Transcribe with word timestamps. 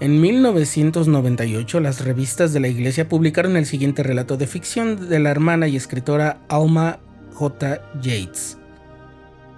En 0.00 0.20
1998 0.20 1.80
las 1.80 2.04
revistas 2.04 2.52
de 2.52 2.60
la 2.60 2.68
iglesia 2.68 3.08
publicaron 3.08 3.56
el 3.56 3.66
siguiente 3.66 4.04
relato 4.04 4.36
de 4.36 4.46
ficción 4.46 5.08
de 5.08 5.18
la 5.18 5.30
hermana 5.30 5.66
y 5.66 5.74
escritora 5.74 6.38
Alma 6.48 7.00
J. 7.34 7.82
Yates, 8.00 8.58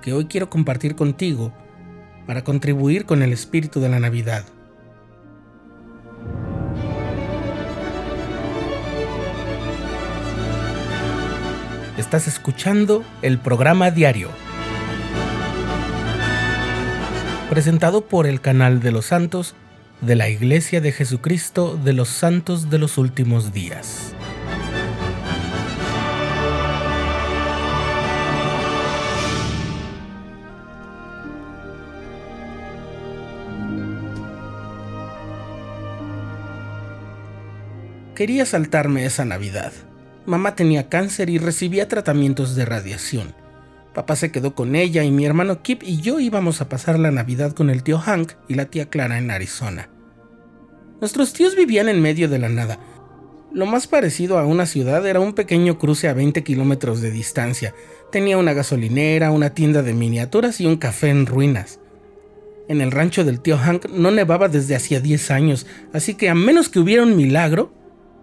que 0.00 0.14
hoy 0.14 0.24
quiero 0.24 0.48
compartir 0.48 0.96
contigo 0.96 1.52
para 2.26 2.42
contribuir 2.42 3.04
con 3.04 3.22
el 3.22 3.34
espíritu 3.34 3.80
de 3.80 3.90
la 3.90 4.00
Navidad. 4.00 4.46
Estás 11.98 12.28
escuchando 12.28 13.04
el 13.20 13.38
programa 13.38 13.90
diario, 13.90 14.30
presentado 17.50 18.06
por 18.06 18.26
el 18.26 18.40
canal 18.40 18.80
de 18.80 18.90
los 18.90 19.04
santos 19.04 19.54
de 20.00 20.16
la 20.16 20.28
Iglesia 20.28 20.80
de 20.80 20.92
Jesucristo 20.92 21.78
de 21.82 21.92
los 21.92 22.08
Santos 22.08 22.70
de 22.70 22.78
los 22.78 22.98
Últimos 22.98 23.52
Días. 23.52 24.14
Quería 38.14 38.44
saltarme 38.44 39.06
esa 39.06 39.24
Navidad. 39.24 39.72
Mamá 40.26 40.54
tenía 40.54 40.90
cáncer 40.90 41.30
y 41.30 41.38
recibía 41.38 41.88
tratamientos 41.88 42.54
de 42.54 42.66
radiación. 42.66 43.39
Papá 43.94 44.14
se 44.14 44.30
quedó 44.30 44.54
con 44.54 44.76
ella 44.76 45.02
y 45.02 45.10
mi 45.10 45.26
hermano 45.26 45.62
Kip 45.62 45.82
y 45.82 46.00
yo 46.00 46.20
íbamos 46.20 46.60
a 46.60 46.68
pasar 46.68 46.98
la 46.98 47.10
Navidad 47.10 47.52
con 47.52 47.70
el 47.70 47.82
tío 47.82 47.98
Hank 47.98 48.32
y 48.48 48.54
la 48.54 48.66
tía 48.66 48.88
Clara 48.88 49.18
en 49.18 49.30
Arizona. 49.30 49.88
Nuestros 51.00 51.32
tíos 51.32 51.56
vivían 51.56 51.88
en 51.88 52.00
medio 52.00 52.28
de 52.28 52.38
la 52.38 52.48
nada. 52.48 52.78
Lo 53.52 53.66
más 53.66 53.88
parecido 53.88 54.38
a 54.38 54.46
una 54.46 54.66
ciudad 54.66 55.04
era 55.06 55.18
un 55.18 55.32
pequeño 55.32 55.76
cruce 55.76 56.08
a 56.08 56.14
20 56.14 56.44
kilómetros 56.44 57.00
de 57.00 57.10
distancia. 57.10 57.74
Tenía 58.12 58.38
una 58.38 58.52
gasolinera, 58.52 59.32
una 59.32 59.50
tienda 59.50 59.82
de 59.82 59.92
miniaturas 59.92 60.60
y 60.60 60.66
un 60.66 60.76
café 60.76 61.08
en 61.08 61.26
ruinas. 61.26 61.80
En 62.68 62.80
el 62.80 62.92
rancho 62.92 63.24
del 63.24 63.40
tío 63.40 63.58
Hank 63.58 63.88
no 63.90 64.12
nevaba 64.12 64.48
desde 64.48 64.76
hacía 64.76 65.00
10 65.00 65.32
años, 65.32 65.66
así 65.92 66.14
que 66.14 66.28
a 66.28 66.36
menos 66.36 66.68
que 66.68 66.78
hubiera 66.78 67.02
un 67.02 67.16
milagro, 67.16 67.72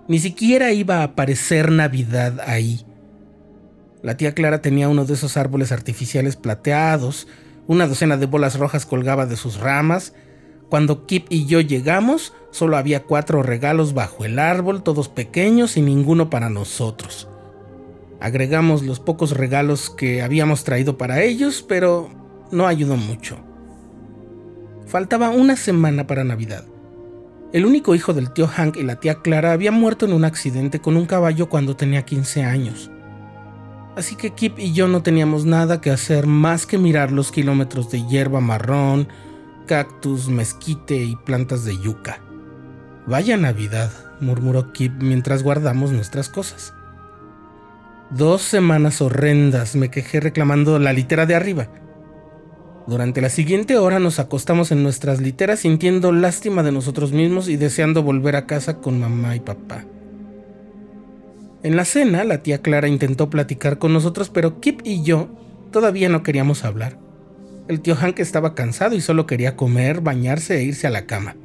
ni 0.08 0.20
siquiera 0.20 0.72
iba 0.72 1.00
a 1.00 1.04
aparecer 1.04 1.72
Navidad 1.72 2.40
ahí. 2.46 2.86
La 4.04 4.16
tía 4.16 4.34
Clara 4.34 4.62
tenía 4.62 4.90
uno 4.90 5.06
de 5.06 5.16
esos 5.16 5.38
árboles 5.38 5.72
artificiales 5.72 6.36
plateados, 6.36 7.28
una 7.66 7.88
docena 7.88 8.16
de 8.18 8.28
bolas 8.28 8.60
rojas 8.60 8.86
colgaba 8.86 9.26
de 9.26 9.36
sus 9.36 9.60
ramas. 9.60 10.14
Cuando 10.70 11.06
Kip 11.06 11.26
y 11.30 11.46
yo 11.46 11.62
llegamos, 11.62 12.34
solo 12.52 12.78
había 12.78 13.04
cuatro 13.04 13.42
regalos 13.42 13.94
bajo 13.94 14.24
el 14.26 14.38
árbol, 14.38 14.84
todos 14.84 15.10
pequeños 15.10 15.78
y 15.78 15.82
ninguno 15.82 16.30
para 16.30 16.50
nosotros. 16.50 17.28
Agregamos 18.20 18.84
los 18.84 19.00
pocos 19.00 19.32
regalos 19.32 19.90
que 19.90 20.22
habíamos 20.22 20.64
traído 20.64 20.98
para 20.98 21.24
ellos, 21.24 21.66
pero 21.68 22.10
no 22.52 22.68
ayudó 22.68 22.98
mucho. 22.98 23.38
Faltaba 24.86 25.30
una 25.30 25.56
semana 25.56 26.08
para 26.08 26.24
Navidad. 26.24 26.66
El 27.52 27.66
único 27.66 27.96
hijo 27.96 28.14
del 28.14 28.32
tío 28.32 28.48
Hank 28.48 28.78
y 28.78 28.84
la 28.84 29.00
tía 29.00 29.22
Clara 29.22 29.54
había 29.54 29.72
muerto 29.72 30.06
en 30.06 30.14
un 30.14 30.26
accidente 30.26 30.80
con 30.80 30.98
un 30.98 31.06
caballo 31.06 31.50
cuando 31.50 31.76
tenía 31.76 32.04
15 32.04 32.44
años 32.44 32.92
así 33.98 34.16
que 34.16 34.32
Kip 34.32 34.60
y 34.60 34.74
yo 34.74 34.88
no 34.88 35.02
teníamos 35.02 35.46
nada 35.46 35.82
que 35.82 35.90
hacer 35.90 36.28
más 36.28 36.66
que 36.66 36.78
mirar 36.78 37.12
los 37.12 37.32
kilómetros 37.32 37.90
de 37.90 38.06
hierba 38.06 38.40
marrón, 38.40 39.08
cactus, 39.66 40.30
mezquite 40.30 40.96
y 40.96 41.16
plantas 41.16 41.66
de 41.66 41.78
yuca. 41.78 42.22
Vaya 43.08 43.38
Navidad, 43.38 43.92
murmuró 44.22 44.72
Kip 44.72 44.94
mientras 45.02 45.44
guardamos 45.44 45.92
nuestras 45.92 46.30
cosas. 46.30 46.74
Dos 48.12 48.42
semanas 48.42 49.02
horrendas, 49.02 49.76
me 49.76 49.90
quejé 49.90 50.20
reclamando 50.20 50.80
la 50.80 50.94
litera 50.94 51.26
de 51.26 51.36
arriba. 51.36 51.68
Durante 52.86 53.20
la 53.20 53.30
siguiente 53.30 53.78
hora 53.78 54.00
nos 54.00 54.20
acostamos 54.20 54.72
en 54.72 54.84
nuestras 54.84 55.20
literas 55.20 55.60
sintiendo 55.60 56.12
lástima 56.12 56.64
de 56.64 56.72
nosotros 56.72 57.12
mismos 57.12 57.50
y 57.50 57.58
deseando 57.58 58.04
volver 58.04 58.36
a 58.38 58.46
casa 58.46 58.78
con 58.78 59.00
mamá 59.00 59.36
y 59.36 59.42
papá. 59.42 59.84
En 61.64 61.76
la 61.76 61.86
cena, 61.86 62.24
la 62.24 62.44
tía 62.44 62.62
Clara 62.62 62.88
intentó 62.88 63.30
platicar 63.30 63.80
con 63.80 63.92
nosotros, 63.94 64.30
pero 64.30 64.60
Kip 64.60 64.82
y 64.84 65.04
yo 65.04 65.28
todavía 65.72 66.08
no 66.08 66.24
queríamos 66.24 66.64
hablar. 66.64 66.98
El 67.68 67.82
tío 67.82 67.96
Hank 67.96 68.20
estaba 68.20 68.56
cansado 68.56 68.96
y 68.96 69.02
solo 69.02 69.26
quería 69.26 69.56
comer, 69.56 70.02
bañarse 70.02 70.58
e 70.58 70.64
irse 70.64 70.88
a 70.88 70.92
la 70.92 71.06
cama. 71.06 71.36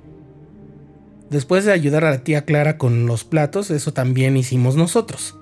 Después 1.30 1.64
de 1.64 1.72
ayudar 1.72 2.04
a 2.04 2.10
la 2.10 2.24
tía 2.24 2.44
Clara 2.44 2.76
con 2.76 3.06
los 3.06 3.24
platos, 3.24 3.70
eso 3.70 3.92
también 3.92 4.36
hicimos 4.36 4.76
nosotros. 4.76 5.36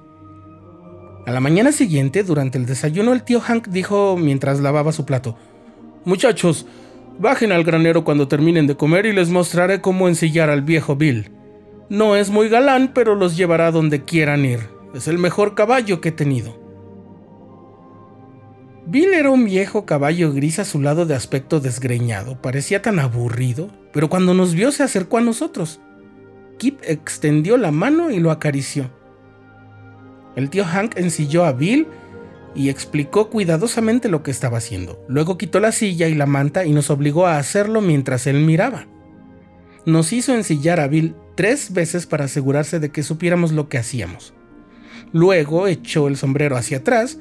A 1.27 1.33
la 1.33 1.41
mañana 1.41 1.73
siguiente, 1.73 2.23
durante 2.23 2.57
el 2.57 2.65
desayuno, 2.65 3.13
el 3.13 3.25
tío 3.25 3.41
Hank 3.41 3.69
dijo 3.69 4.17
mientras 4.17 4.61
lavaba 4.61 4.93
su 4.93 5.05
plato, 5.05 5.37
Muchachos, 6.05 6.65
bajen 7.19 7.53
al 7.53 7.65
granero 7.65 8.05
cuando 8.05 8.29
terminen 8.29 8.67
de 8.67 8.77
comer 8.77 9.05
y 9.05 9.13
les 9.13 9.29
mostraré 9.29 9.81
cómo 9.81 10.09
ensillar 10.09 10.49
al 10.49 10.63
viejo 10.63 10.97
Bill. 10.97 11.31
No 11.91 12.15
es 12.15 12.31
muy 12.31 12.49
galán, 12.49 12.93
pero 12.95 13.17
los 13.17 13.37
llevará 13.37 13.73
donde 13.73 14.05
quieran 14.05 14.45
ir. 14.45 14.61
Es 14.95 15.09
el 15.09 15.19
mejor 15.19 15.57
caballo 15.57 16.01
que 16.01 16.11
he 16.11 16.13
tenido. 16.13 16.57
Bill 18.87 19.13
era 19.13 19.31
un 19.31 19.45
viejo 19.45 19.87
caballo 19.87 20.33
gris 20.33 20.61
azulado 20.61 21.05
de 21.05 21.17
aspecto 21.17 21.59
desgreñado. 21.59 22.41
Parecía 22.41 22.81
tan 22.81 23.01
aburrido, 23.01 23.71
pero 23.93 24.09
cuando 24.09 24.35
nos 24.35 24.55
vio 24.55 24.71
se 24.71 24.85
acercó 24.85 25.19
a 25.19 25.21
nosotros. 25.21 25.81
Kip 26.59 26.79
extendió 26.85 27.57
la 27.57 27.73
mano 27.73 28.13
y 28.13 28.21
lo 28.21 28.31
acarició. 28.31 28.89
El 30.37 30.49
tío 30.49 30.65
Hank 30.65 30.97
ensilló 30.97 31.45
a 31.45 31.53
Bill 31.53 31.89
y 32.55 32.69
explicó 32.69 33.31
cuidadosamente 33.31 34.09
lo 34.09 34.23
que 34.23 34.31
estaba 34.31 34.59
haciendo. 34.59 35.05
Luego 35.09 35.37
quitó 35.37 35.59
la 35.59 35.73
silla 35.73 36.07
y 36.07 36.15
la 36.15 36.27
manta 36.27 36.65
y 36.65 36.73
nos 36.73 36.89
obligó 36.89 37.27
a 37.27 37.39
hacerlo 37.39 37.81
mientras 37.81 38.29
él 38.29 38.39
miraba. 38.45 38.87
Nos 39.87 40.13
hizo 40.13 40.35
ensillar 40.35 40.81
a 40.81 40.89
Bill 40.89 41.15
tres 41.37 41.73
veces 41.73 42.07
para 42.07 42.27
asegurarse 42.27 42.81
de 42.81 42.91
que 42.91 43.03
supiéramos 43.03 43.53
lo 43.53 43.69
que 43.69 43.79
hacíamos. 43.79 44.35
Luego 45.13 45.67
echó 45.67 46.09
el 46.09 46.17
sombrero 46.17 46.57
hacia 46.57 46.79
atrás 46.79 47.19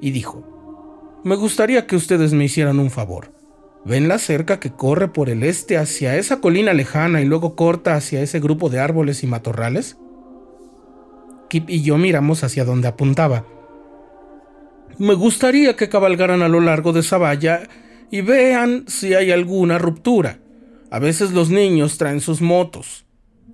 y 0.00 0.12
dijo, 0.12 1.20
Me 1.24 1.34
gustaría 1.34 1.86
que 1.86 1.96
ustedes 1.96 2.32
me 2.32 2.44
hicieran 2.44 2.78
un 2.78 2.90
favor. 2.90 3.32
¿Ven 3.84 4.08
la 4.08 4.18
cerca 4.18 4.60
que 4.60 4.70
corre 4.70 5.08
por 5.08 5.28
el 5.30 5.42
este 5.42 5.76
hacia 5.76 6.16
esa 6.16 6.40
colina 6.40 6.72
lejana 6.72 7.20
y 7.20 7.24
luego 7.24 7.56
corta 7.56 7.94
hacia 7.94 8.20
ese 8.20 8.40
grupo 8.40 8.70
de 8.70 8.80
árboles 8.80 9.22
y 9.22 9.26
matorrales? 9.26 9.96
Kip 11.48 11.70
y 11.70 11.82
yo 11.82 11.96
miramos 11.96 12.44
hacia 12.44 12.64
donde 12.64 12.88
apuntaba. 12.88 13.46
Me 14.98 15.14
gustaría 15.14 15.76
que 15.76 15.88
cabalgaran 15.88 16.42
a 16.42 16.48
lo 16.48 16.60
largo 16.60 16.92
de 16.92 17.00
esa 17.00 17.18
valla 17.18 17.68
y 18.10 18.20
vean 18.20 18.84
si 18.88 19.14
hay 19.14 19.30
alguna 19.30 19.78
ruptura. 19.78 20.40
A 20.90 20.98
veces 20.98 21.32
los 21.32 21.50
niños 21.50 21.98
traen 21.98 22.20
sus 22.20 22.40
motos. 22.40 23.04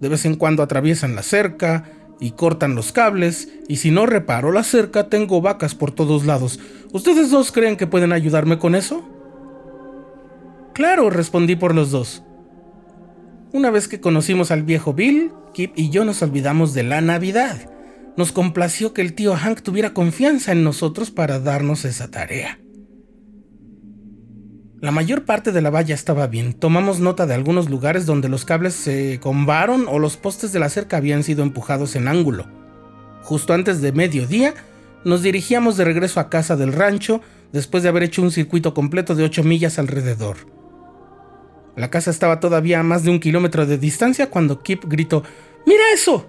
De 0.00 0.08
vez 0.08 0.24
en 0.24 0.36
cuando 0.36 0.62
atraviesan 0.62 1.16
la 1.16 1.22
cerca 1.22 1.84
y 2.20 2.32
cortan 2.32 2.74
los 2.74 2.92
cables, 2.92 3.48
y 3.68 3.76
si 3.76 3.90
no 3.90 4.06
reparo 4.06 4.52
la 4.52 4.62
cerca 4.62 5.08
tengo 5.08 5.40
vacas 5.40 5.74
por 5.74 5.90
todos 5.90 6.24
lados. 6.24 6.60
¿Ustedes 6.92 7.30
dos 7.30 7.50
creen 7.50 7.76
que 7.76 7.86
pueden 7.86 8.12
ayudarme 8.12 8.58
con 8.58 8.74
eso? 8.74 9.02
Claro, 10.74 11.10
respondí 11.10 11.56
por 11.56 11.74
los 11.74 11.90
dos. 11.90 12.22
Una 13.52 13.70
vez 13.70 13.88
que 13.88 14.00
conocimos 14.00 14.50
al 14.50 14.62
viejo 14.62 14.94
Bill, 14.94 15.32
Kip 15.52 15.72
y 15.76 15.90
yo 15.90 16.04
nos 16.04 16.22
olvidamos 16.22 16.74
de 16.74 16.82
la 16.82 17.00
Navidad. 17.00 17.70
Nos 18.16 18.32
complació 18.32 18.92
que 18.92 19.02
el 19.02 19.14
tío 19.14 19.36
Hank 19.36 19.62
tuviera 19.62 19.94
confianza 19.94 20.52
en 20.52 20.64
nosotros 20.64 21.10
para 21.10 21.40
darnos 21.40 21.84
esa 21.84 22.10
tarea. 22.10 22.58
La 24.84 24.90
mayor 24.90 25.24
parte 25.24 25.50
de 25.50 25.62
la 25.62 25.70
valla 25.70 25.94
estaba 25.94 26.26
bien. 26.26 26.52
Tomamos 26.52 27.00
nota 27.00 27.24
de 27.24 27.32
algunos 27.32 27.70
lugares 27.70 28.04
donde 28.04 28.28
los 28.28 28.44
cables 28.44 28.74
se 28.74 29.18
combaron 29.18 29.86
o 29.88 29.98
los 29.98 30.18
postes 30.18 30.52
de 30.52 30.58
la 30.58 30.68
cerca 30.68 30.98
habían 30.98 31.22
sido 31.22 31.42
empujados 31.42 31.96
en 31.96 32.06
ángulo. 32.06 32.44
Justo 33.22 33.54
antes 33.54 33.80
de 33.80 33.92
mediodía, 33.92 34.52
nos 35.02 35.22
dirigíamos 35.22 35.78
de 35.78 35.86
regreso 35.86 36.20
a 36.20 36.28
casa 36.28 36.54
del 36.56 36.74
rancho 36.74 37.22
después 37.50 37.82
de 37.82 37.88
haber 37.88 38.02
hecho 38.02 38.20
un 38.20 38.30
circuito 38.30 38.74
completo 38.74 39.14
de 39.14 39.24
8 39.24 39.42
millas 39.42 39.78
alrededor. 39.78 40.36
La 41.76 41.88
casa 41.88 42.10
estaba 42.10 42.38
todavía 42.38 42.80
a 42.80 42.82
más 42.82 43.04
de 43.04 43.10
un 43.10 43.20
kilómetro 43.20 43.64
de 43.64 43.78
distancia 43.78 44.28
cuando 44.28 44.62
Kip 44.62 44.84
gritó 44.86 45.22
¡Mira 45.64 45.84
eso! 45.94 46.28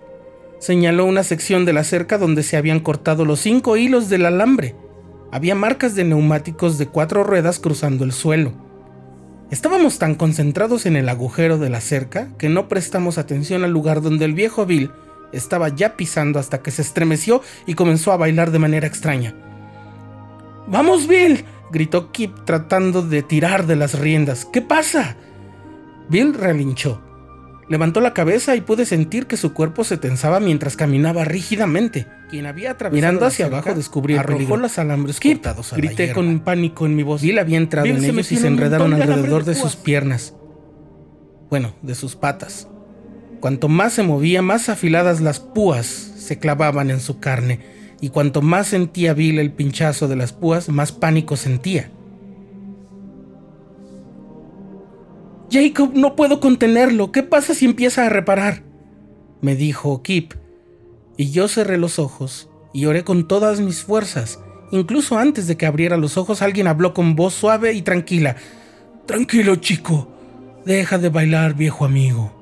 Señaló 0.59 1.03
una 1.03 1.23
sección 1.23 1.65
de 1.65 1.73
la 1.73 1.83
cerca 1.83 2.17
donde 2.17 2.41
se 2.41 2.55
habían 2.55 2.79
cortado 2.79 3.25
los 3.25 3.41
cinco 3.41 3.75
hilos 3.75 4.07
del 4.07 4.25
alambre 4.25 4.75
había 5.35 5.53
marcas 5.53 5.95
de 5.95 6.05
neumáticos 6.05 6.77
de 6.77 6.87
cuatro 6.87 7.21
ruedas 7.25 7.59
cruzando 7.59 8.05
el 8.05 8.13
suelo. 8.13 8.53
Estábamos 9.51 9.99
tan 9.99 10.15
concentrados 10.15 10.85
en 10.85 10.95
el 10.95 11.09
agujero 11.09 11.57
de 11.57 11.69
la 11.69 11.81
cerca 11.81 12.29
que 12.37 12.47
no 12.47 12.69
prestamos 12.69 13.17
atención 13.17 13.65
al 13.65 13.71
lugar 13.71 14.01
donde 14.01 14.23
el 14.23 14.33
viejo 14.33 14.65
Bill 14.65 14.91
estaba 15.33 15.67
ya 15.67 15.97
pisando 15.97 16.39
hasta 16.39 16.61
que 16.61 16.71
se 16.71 16.83
estremeció 16.83 17.41
y 17.65 17.73
comenzó 17.73 18.13
a 18.13 18.17
bailar 18.17 18.51
de 18.51 18.59
manera 18.59 18.87
extraña. 18.87 19.35
¡Vamos, 20.67 21.05
Bill! 21.05 21.43
gritó 21.69 22.13
Kip 22.13 22.45
tratando 22.45 23.01
de 23.01 23.21
tirar 23.21 23.65
de 23.67 23.75
las 23.75 23.99
riendas. 23.99 24.45
¿Qué 24.45 24.61
pasa? 24.61 25.17
Bill 26.07 26.33
relinchó. 26.33 27.01
Levantó 27.67 27.99
la 27.99 28.13
cabeza 28.13 28.55
y 28.55 28.61
pude 28.61 28.85
sentir 28.85 29.25
que 29.25 29.37
su 29.37 29.53
cuerpo 29.53 29.83
se 29.83 29.97
tensaba 29.97 30.39
mientras 30.39 30.75
caminaba 30.75 31.25
rígidamente. 31.25 32.05
Quien 32.29 32.45
había 32.45 32.71
atravesado 32.71 32.95
Mirando 32.95 33.25
hacia 33.25 33.47
abajo 33.47 33.73
descubrí 33.73 34.13
el 34.13 34.19
arrojó 34.19 34.57
los 34.57 34.77
alambres 34.77 35.15
Skip, 35.15 35.37
cortados 35.37 35.73
a 35.73 35.77
Grité 35.77 36.13
con 36.13 36.39
pánico 36.41 36.85
en 36.85 36.95
mi 36.95 37.01
voz. 37.01 37.21
Bill 37.21 37.39
había 37.39 37.57
entrado 37.57 37.87
en 37.87 38.03
ellos 38.03 38.31
y 38.31 38.37
se 38.37 38.47
enredaron 38.47 38.93
alrededor 38.93 39.45
de 39.45 39.55
sus 39.55 39.75
piernas. 39.75 40.35
Bueno, 41.49 41.73
de 41.81 41.95
sus 41.95 42.15
patas. 42.15 42.67
Cuanto 43.39 43.67
más 43.67 43.93
se 43.93 44.03
movía, 44.03 44.41
más 44.41 44.69
afiladas 44.69 45.21
las 45.21 45.39
púas 45.39 45.85
se 45.85 46.39
clavaban 46.39 46.89
en 46.89 46.99
su 46.99 47.19
carne, 47.19 47.59
y 48.01 48.09
cuanto 48.09 48.41
más 48.41 48.67
sentía 48.67 49.13
Bill 49.13 49.39
el 49.39 49.51
pinchazo 49.51 50.07
de 50.07 50.15
las 50.15 50.33
púas, 50.33 50.69
más 50.69 50.91
pánico 50.91 51.35
sentía. 51.35 51.91
Jacob, 55.55 55.91
no 55.93 56.17
puedo 56.17 56.41
contenerlo. 56.41 57.13
¿Qué 57.13 57.23
pasa 57.23 57.53
si 57.53 57.63
empieza 57.63 58.05
a 58.05 58.09
reparar? 58.09 58.63
me 59.39 59.55
dijo 59.55 60.03
Kip, 60.03 60.33
y 61.15 61.31
yo 61.31 61.47
cerré 61.47 61.77
los 61.77 61.97
ojos 61.97 62.49
y 62.73 62.87
oré 62.87 63.05
con 63.05 63.25
todas 63.25 63.61
mis 63.61 63.81
fuerzas. 63.81 64.41
Incluso 64.71 65.17
antes 65.17 65.47
de 65.47 65.55
que 65.55 65.65
abriera 65.65 65.95
los 65.95 66.17
ojos, 66.17 66.41
alguien 66.41 66.67
habló 66.67 66.93
con 66.93 67.15
voz 67.15 67.35
suave 67.35 67.71
y 67.71 67.83
tranquila. 67.83 68.35
Tranquilo, 69.05 69.55
chico. 69.55 70.09
Deja 70.65 70.97
de 70.97 71.07
bailar, 71.07 71.53
viejo 71.53 71.85
amigo. 71.85 72.33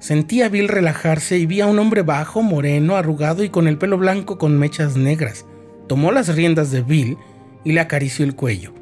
Sentí 0.00 0.42
a 0.42 0.48
Bill 0.48 0.66
relajarse 0.66 1.38
y 1.38 1.46
vi 1.46 1.60
a 1.60 1.68
un 1.68 1.78
hombre 1.78 2.02
bajo, 2.02 2.42
moreno, 2.42 2.96
arrugado 2.96 3.44
y 3.44 3.50
con 3.50 3.68
el 3.68 3.78
pelo 3.78 3.98
blanco 3.98 4.36
con 4.36 4.58
mechas 4.58 4.96
negras. 4.96 5.46
Tomó 5.86 6.10
las 6.10 6.34
riendas 6.34 6.72
de 6.72 6.82
Bill 6.82 7.16
y 7.62 7.70
le 7.70 7.78
acarició 7.78 8.24
el 8.24 8.34
cuello. 8.34 8.75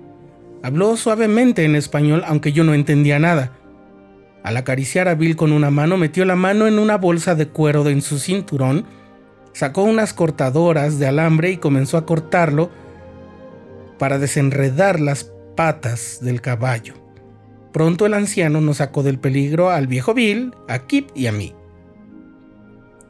Habló 0.64 0.96
suavemente 0.96 1.66
en 1.66 1.76
español, 1.76 2.22
aunque 2.26 2.54
yo 2.54 2.64
no 2.64 2.72
entendía 2.72 3.18
nada. 3.18 3.52
Al 4.42 4.56
acariciar 4.56 5.08
a 5.08 5.14
Bill 5.14 5.36
con 5.36 5.52
una 5.52 5.70
mano, 5.70 5.98
metió 5.98 6.24
la 6.24 6.36
mano 6.36 6.66
en 6.66 6.78
una 6.78 6.96
bolsa 6.96 7.34
de 7.34 7.48
cuero 7.48 7.86
en 7.86 8.00
su 8.00 8.18
cinturón, 8.18 8.86
sacó 9.52 9.82
unas 9.82 10.14
cortadoras 10.14 10.98
de 10.98 11.06
alambre 11.06 11.50
y 11.50 11.58
comenzó 11.58 11.98
a 11.98 12.06
cortarlo 12.06 12.70
para 13.98 14.18
desenredar 14.18 15.00
las 15.00 15.30
patas 15.54 16.20
del 16.22 16.40
caballo. 16.40 16.94
Pronto 17.70 18.06
el 18.06 18.14
anciano 18.14 18.62
nos 18.62 18.78
sacó 18.78 19.02
del 19.02 19.18
peligro 19.18 19.68
al 19.68 19.86
viejo 19.86 20.14
Bill, 20.14 20.54
a 20.66 20.86
Kip 20.86 21.10
y 21.14 21.26
a 21.26 21.32
mí. 21.32 21.54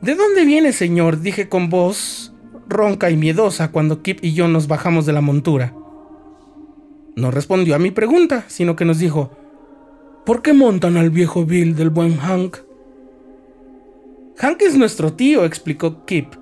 ¿De 0.01 0.17
dónde 0.17 0.45
viene, 0.45 0.73
señor? 0.73 1.21
dije 1.21 1.49
con 1.49 1.71
voz 1.71 2.35
ronca 2.67 3.11
y 3.11 3.17
miedosa 3.17 3.71
cuando 3.71 4.03
Kip 4.03 4.25
y 4.25 4.35
yo 4.35 4.49
nos 4.49 4.67
bajamos 4.67 5.07
de 5.07 5.13
la 5.13 5.21
montura. 5.21 5.73
No 7.17 7.31
respondió 7.31 7.77
a 7.77 7.79
mi 7.79 7.91
pregunta, 7.91 8.45
sino 8.49 8.75
que 8.75 8.85
nos 8.85 8.99
dijo, 8.99 9.31
¿por 10.27 10.43
qué 10.43 10.53
montan 10.53 10.97
al 10.97 11.11
viejo 11.11 11.45
Bill 11.45 11.77
del 11.77 11.91
buen 11.91 12.17
Hank? 12.17 12.59
Hank 14.39 14.63
es 14.63 14.77
nuestro 14.77 15.13
tío, 15.13 15.45
explicó 15.45 16.05
Kip. 16.07 16.35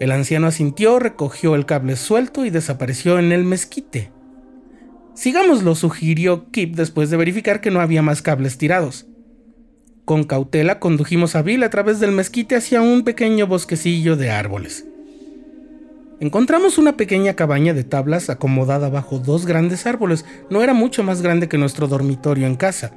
El 0.00 0.12
anciano 0.12 0.46
asintió, 0.46 0.98
recogió 0.98 1.54
el 1.54 1.66
cable 1.66 1.96
suelto 1.96 2.44
y 2.46 2.50
desapareció 2.50 3.18
en 3.18 3.32
el 3.32 3.44
mezquite. 3.44 4.12
Sigámoslo, 5.14 5.74
sugirió 5.74 6.50
Kip 6.50 6.74
después 6.74 7.10
de 7.10 7.18
verificar 7.18 7.60
que 7.60 7.70
no 7.70 7.80
había 7.80 8.02
más 8.02 8.22
cables 8.22 8.56
tirados. 8.56 9.06
Con 10.06 10.24
cautela 10.24 10.78
condujimos 10.78 11.36
a 11.36 11.42
Bill 11.42 11.64
a 11.64 11.70
través 11.70 12.00
del 12.00 12.12
mezquite 12.12 12.56
hacia 12.56 12.80
un 12.80 13.02
pequeño 13.02 13.46
bosquecillo 13.46 14.16
de 14.16 14.30
árboles. 14.30 14.85
Encontramos 16.18 16.78
una 16.78 16.96
pequeña 16.96 17.34
cabaña 17.34 17.74
de 17.74 17.84
tablas 17.84 18.30
acomodada 18.30 18.88
bajo 18.88 19.18
dos 19.18 19.44
grandes 19.44 19.86
árboles. 19.86 20.24
No 20.48 20.62
era 20.62 20.72
mucho 20.72 21.02
más 21.02 21.20
grande 21.20 21.48
que 21.48 21.58
nuestro 21.58 21.88
dormitorio 21.88 22.46
en 22.46 22.56
casa. 22.56 22.92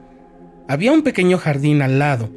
Había 0.69 0.94
un 0.94 1.01
pequeño 1.01 1.38
jardín 1.38 1.81
al 1.81 2.00
lado. 2.00 2.30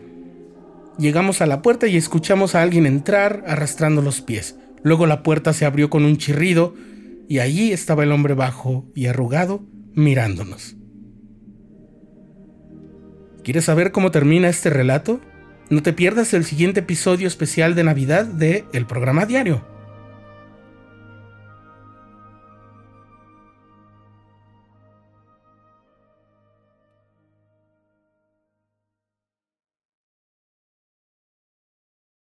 Llegamos 0.98 1.40
a 1.40 1.46
la 1.46 1.62
puerta 1.62 1.86
y 1.86 1.96
escuchamos 1.96 2.54
a 2.54 2.62
alguien 2.62 2.86
entrar 2.86 3.44
arrastrando 3.46 4.02
los 4.02 4.20
pies. 4.20 4.56
Luego 4.82 5.06
la 5.06 5.22
puerta 5.22 5.52
se 5.52 5.66
abrió 5.66 5.88
con 5.88 6.04
un 6.04 6.16
chirrido 6.16 6.74
y 7.28 7.38
allí 7.38 7.72
estaba 7.72 8.02
el 8.02 8.10
hombre 8.10 8.34
bajo 8.34 8.84
y 8.94 9.06
arrugado 9.06 9.64
mirándonos. 9.94 10.76
¿Quieres 13.44 13.64
saber 13.64 13.92
cómo 13.92 14.10
termina 14.10 14.48
este 14.48 14.70
relato? 14.70 15.20
No 15.70 15.82
te 15.82 15.92
pierdas 15.92 16.34
el 16.34 16.44
siguiente 16.44 16.80
episodio 16.80 17.28
especial 17.28 17.74
de 17.74 17.84
Navidad 17.84 18.26
de 18.26 18.64
El 18.72 18.86
programa 18.86 19.26
diario. 19.26 19.71